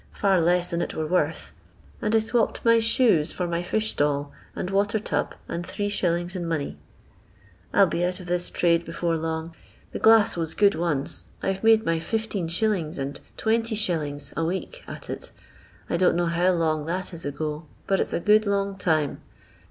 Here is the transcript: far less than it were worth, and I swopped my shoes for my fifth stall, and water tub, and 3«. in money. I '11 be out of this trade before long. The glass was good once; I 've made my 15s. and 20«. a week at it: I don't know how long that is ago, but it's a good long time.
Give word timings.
far 0.13 0.41
less 0.41 0.71
than 0.71 0.81
it 0.81 0.95
were 0.95 1.05
worth, 1.05 1.51
and 2.01 2.15
I 2.15 2.17
swopped 2.17 2.65
my 2.65 2.79
shoes 2.79 3.31
for 3.31 3.45
my 3.47 3.61
fifth 3.61 3.83
stall, 3.85 4.31
and 4.55 4.67
water 4.71 4.97
tub, 4.97 5.35
and 5.47 5.63
3«. 5.63 6.35
in 6.35 6.43
money. 6.47 6.79
I 7.71 7.81
'11 7.81 7.89
be 7.91 8.03
out 8.03 8.19
of 8.19 8.25
this 8.25 8.49
trade 8.49 8.83
before 8.83 9.15
long. 9.15 9.53
The 9.91 9.99
glass 9.99 10.35
was 10.35 10.55
good 10.55 10.73
once; 10.73 11.27
I 11.43 11.53
've 11.53 11.63
made 11.63 11.85
my 11.85 11.99
15s. 11.99 12.97
and 12.97 13.19
20«. 13.37 14.33
a 14.35 14.43
week 14.43 14.83
at 14.87 15.07
it: 15.11 15.31
I 15.87 15.97
don't 15.97 16.15
know 16.15 16.25
how 16.25 16.49
long 16.51 16.87
that 16.87 17.13
is 17.13 17.23
ago, 17.23 17.67
but 17.85 17.99
it's 17.99 18.13
a 18.13 18.19
good 18.19 18.47
long 18.47 18.77
time. 18.79 19.21